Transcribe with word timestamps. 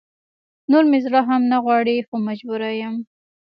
نور 0.71 0.83
مې 0.89 0.99
زړه 1.05 1.21
هم 1.29 1.41
نه 1.51 1.57
غواړي 1.63 1.95
خو 2.07 2.15
مجبوره 2.27 2.69
يم 2.81 2.95